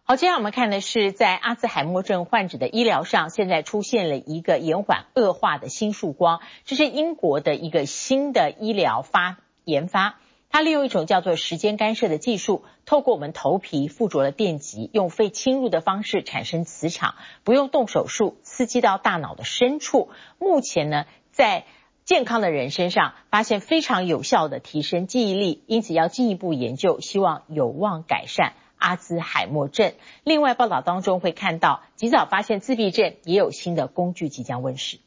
[0.05, 6.39] 好，接下来我们看的是在阿兹海默症患者的医疗上，现在出现了一个延缓恶化的新曙光。
[6.65, 10.15] 这是英国的一个新的医疗发研发，
[10.53, 20.09] 它利用一种叫做时间干涉的技术，透过我们头皮附着了电极，用非侵入的方式产生磁场，不用动手术，刺激到大脑的深处。
[20.37, 21.65] 目前呢，在
[22.05, 28.53] 健康的人身上发现非常有效的提升记忆力，因此要进一步研究，希望有望改善。
[28.77, 29.93] 阿兹海默症。
[30.23, 34.99] 另外，报道当中会看到，及早发现自闭症也有新的工具即将问世。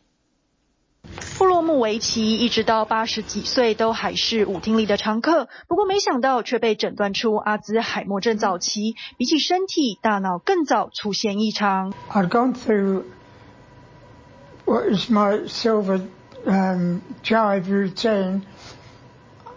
[1.66, 11.92] 穆维奇一直到八十几岁都还是舞厅里的常客，不过没想到却被诊断出阿兹海默症早期，比起身体，大脑更早出现异常。
[12.12, 13.02] I've gone through
[14.64, 16.00] what is my silver
[16.46, 18.42] um, jive routine.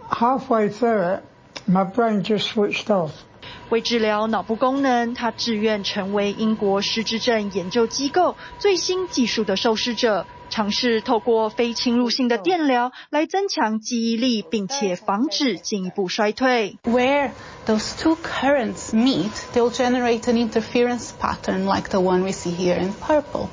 [0.09, 1.21] Halfway through it,
[1.67, 3.11] my brain just switched off.
[3.69, 16.78] 为治疗脑部功能，他志愿成为英国失智症研究机构最新技术的受试者，尝试透过非侵入性的电疗来增强记忆力，并且防止进一步衰退。
[16.84, 17.30] Where
[17.66, 22.76] those two currents meet, they'll generate an interference pattern like the one we see here
[22.76, 23.48] in purple.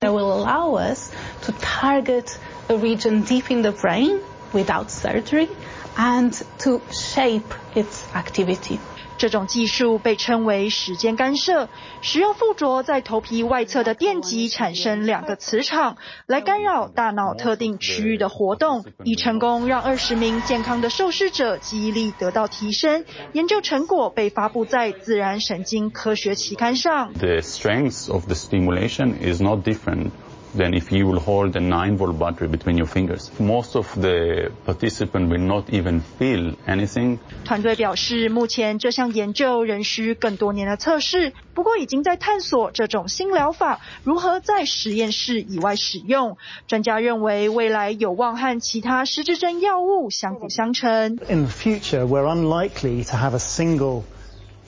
[0.00, 1.10] That will allow us
[1.42, 4.20] to target a region deep in the brain
[4.52, 5.48] without surgery
[5.96, 8.80] and to shape its activity.
[9.17, 11.69] 这种技术被称为时间干涉，
[12.01, 15.97] 使用附着在头皮外侧的电极产生两个磁场，
[16.27, 23.05] 来干扰大脑特定区域的活动，已成功让二十名健康的受试者记忆力得到提升。
[23.33, 27.13] 研究成果被发布在《自然神经科学》期刊上。
[27.13, 30.11] The strength of the stimulation is not different.
[30.56, 33.30] than if you will hold a 9 volt battery between your fingers.
[33.38, 37.18] Most of the participants will not even feel anything.
[37.44, 46.36] 团队表示，目前这项研究仍需更多年的测试，不过已经在探索这种新疗法如何在实验室以外使用。
[46.66, 51.18] 专家认为，未来有望和其他失智症药物相辅相成。
[51.30, 54.02] In the future, we're unlikely to have a single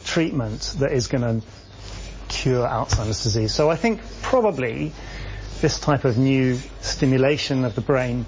[0.03, 1.47] treatment that is going to
[2.29, 3.53] cure Alzheimer's disease.
[3.53, 4.93] So I think probably
[5.61, 8.25] this type of new stimulation of the brain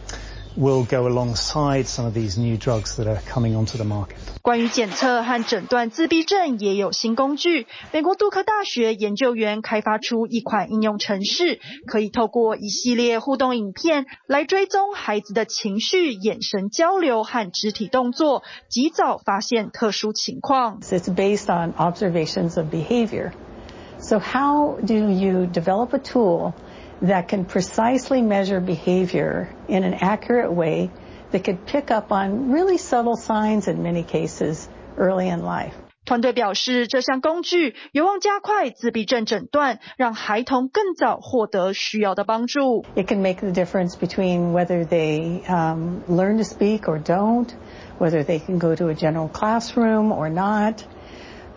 [0.57, 4.16] will go alongside some of these new drugs that are coming onto the market.
[4.41, 7.66] 关于检测和诊断自闭症也有新工具。
[7.93, 20.81] 美国杜克大学研究员开发出一款应用程式，可以透过一系列互动影片来追踪孩子的情绪、眼神交流和肢体动作，及早发现特殊情况。
[20.81, 23.33] It's based on observations of behavior.
[23.99, 26.53] So how do you develop a tool
[27.03, 30.91] that can precisely measure behavior in an accurate way
[31.33, 35.74] that could pick up on really subtle signs in many cases early in life.
[36.07, 42.85] 团队表示，这项工具有望加快自闭症诊断，让孩童更早获得需要的帮助。
[42.95, 47.49] It can make the difference between whether they um, learn to speak or don't,
[47.99, 50.85] whether they can go to a general classroom or not.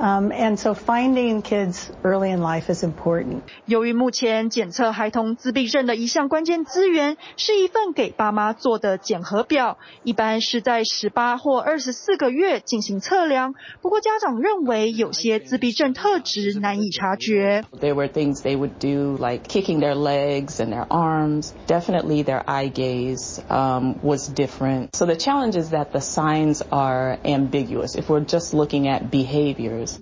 [0.02, 3.42] Um, and so finding kids early in life is important.
[3.66, 13.56] 由于目前检测孩童自闭症的一项关键资源是一份给爸妈做的检核表，一般是在十八或二十四个月进行测量。
[13.82, 17.66] 不过家长认为有些自闭症特质难以察觉。
[17.82, 21.52] There were things they would do like kicking their legs and their arms.
[21.68, 24.96] Definitely their eye gaze um, was different.
[24.96, 29.12] So the challenge is that the signs are ambiguous if we're just looking at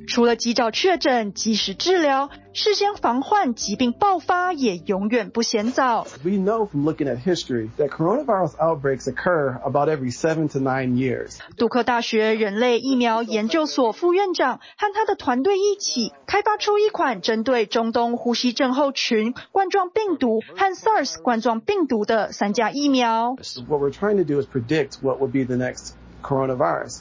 [0.07, 6.07] 除了及早确诊、及时治疗，事先防患疾病爆发也永远不嫌早。
[6.25, 11.39] We know from looking at history that coronavirus outbreaks occur about every seven to nine years.
[11.57, 23.37] 杜克大学人类疫苗研究所副院长和他的团队一起开发出一款针对中东呼吸症候群冠状病毒和 SARS 冠状病毒的三价疫苗。
[23.69, 27.01] What we're trying to do is predict what would be the next coronavirus.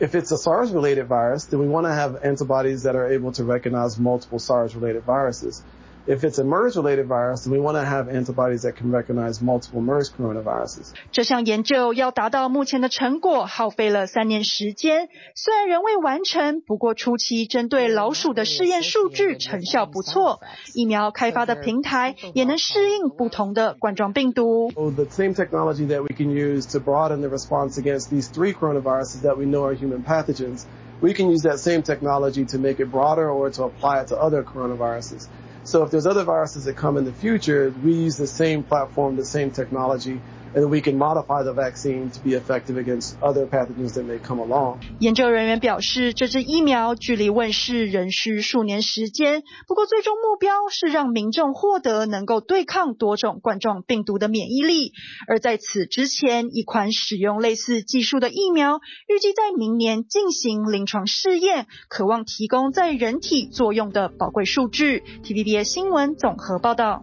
[0.00, 3.42] If it's a SARS-related virus, then we want to have antibodies that are able to
[3.42, 5.62] recognize multiple SARS-related viruses.
[6.07, 9.79] If it's a MERS-related virus, then we want to have antibodies that can recognize multiple
[9.79, 10.91] MERS coronaviruses.
[11.13, 20.41] 这项研究要达到目前的成果，耗费了三年时间，虽然仍未完成，不过初期针对老鼠的试验数据成效不错。
[20.73, 24.71] 疫苗开发的平台也能适应不同的冠状病毒。
[24.73, 29.37] The same technology that we can use to broaden the response against these three coronaviruses that
[29.37, 30.65] we know are human pathogens,
[30.99, 34.17] we can use that same technology to make it broader or to apply it to
[34.17, 35.29] other coronaviruses.
[35.68, 39.16] So if there's other viruses that come in the future, we use the same platform,
[39.16, 40.18] the same technology
[40.54, 44.40] and we can modify the vaccine to be effective against other pathogens that may come
[44.40, 44.78] along.
[45.00, 54.92] 研究人员表示，这支疫苗距离问世仍需数年时间，不过最终目标是让民众获得能够对抗多种冠状病毒的免疫力。
[55.26, 65.02] 而在此之前，一款使用类似技术的疫苗，预计在明年进行临床试验，渴望提供在人体作用的宝贵数据。
[65.22, 67.02] TVBS 新闻综合报道。